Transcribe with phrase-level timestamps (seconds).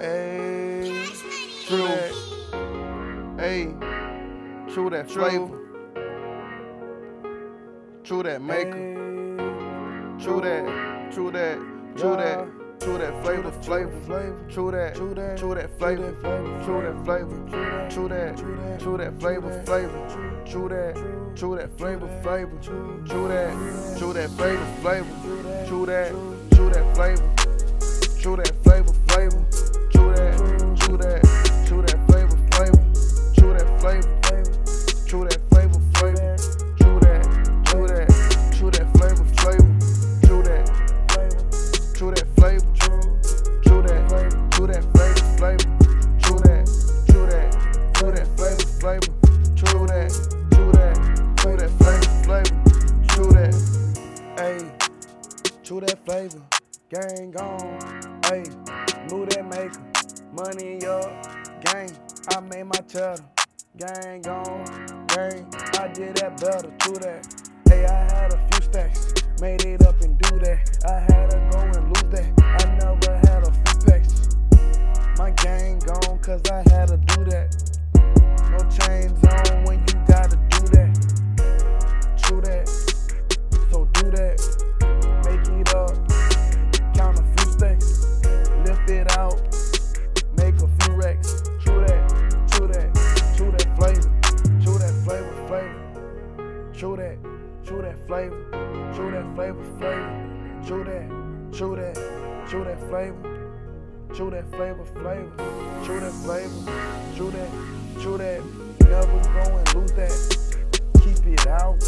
[0.00, 1.04] Hey,
[1.66, 3.36] true that.
[3.38, 3.64] Hey,
[4.72, 5.58] true that flavor.
[8.02, 8.96] True that maker.
[10.18, 11.12] True that.
[11.12, 11.58] True that.
[11.98, 12.48] True that.
[12.80, 14.46] True that flavor, flavor, flavor.
[14.48, 16.16] True that, true that, true that flavor,
[16.64, 18.38] true that flavor, true that,
[18.80, 20.46] true that flavor, flavor.
[20.46, 23.04] True that, true that flavor, flavor.
[23.06, 25.66] True that, true that flavor, flavor.
[25.68, 26.10] True that,
[26.54, 27.34] true that flavor,
[28.18, 29.79] true that flavor, flavor.
[55.70, 56.42] True that flavor.
[56.90, 57.78] Gang gone.
[58.26, 58.42] Hey,
[59.08, 59.80] move that maker.
[60.32, 61.88] Money up, gang.
[62.30, 63.24] I made my cheddar.
[63.76, 64.64] Gang gone,
[65.14, 65.46] gang.
[65.78, 66.72] I did that better.
[66.80, 67.22] True that.
[67.68, 70.49] Hey, I had a few stacks, made it up and do that.
[98.10, 98.92] Flavor.
[98.92, 100.64] True that flavor, flavor.
[100.66, 101.56] True that.
[101.56, 101.94] True that.
[102.48, 103.22] True that flavor.
[104.12, 105.30] True that flavor, flavor.
[105.84, 106.60] True that flavor.
[107.14, 107.50] True that.
[108.02, 108.42] True that.
[108.90, 110.10] Never go and lose that.
[111.04, 111.78] Keep it out.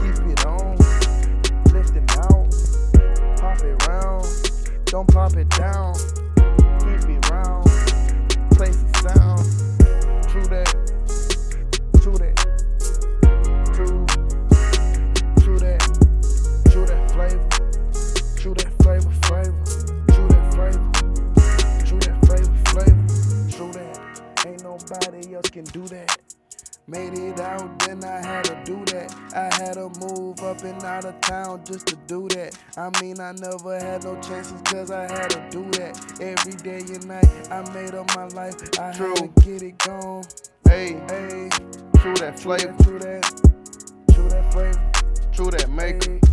[0.00, 0.76] Keep it on.
[1.72, 2.50] Lifting out.
[3.38, 4.26] Pop it round.
[4.86, 5.94] Don't pop it down.
[6.80, 7.64] Keep it round.
[8.56, 10.32] Place the sound.
[10.32, 10.77] True that.
[25.58, 26.16] Can do that.
[26.86, 29.12] Made it out, then I had to do that.
[29.34, 32.56] I had to move up and out of town just to do that.
[32.76, 35.98] I mean, I never had no chances cause I had to do that.
[36.20, 38.54] Every day and night, I made up my life.
[38.78, 39.08] I True.
[39.16, 40.22] had to get it gone.
[40.64, 41.48] Hey, Hey,
[41.98, 43.22] true that flavor, true that,
[44.14, 44.92] true that flavor.
[45.32, 46.12] true that maker.
[46.12, 46.27] Hey,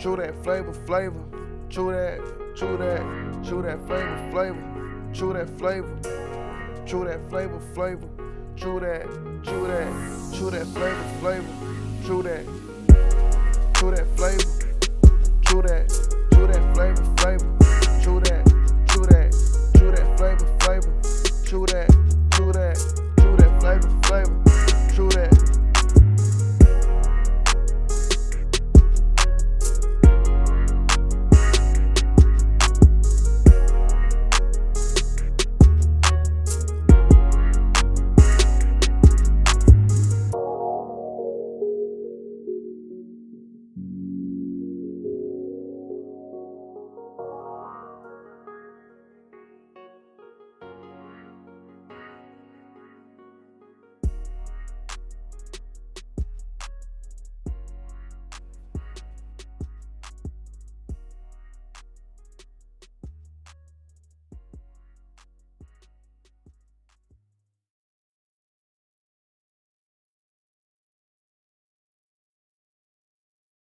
[0.00, 1.22] Chew that flavor, flavor.
[1.68, 2.20] Chew that,
[2.56, 5.10] chew that, chew that flavor, flavor.
[5.12, 5.94] Chew that flavor.
[6.86, 8.08] Chew that flavor, flavor.
[8.56, 9.04] Chew that,
[9.44, 11.46] chew that, chew that flavor, flavor.
[12.02, 12.46] Chew that,
[13.74, 14.42] chew that flavor.
[15.42, 15.90] Chew that,
[16.32, 17.59] chew that flavor, flavor.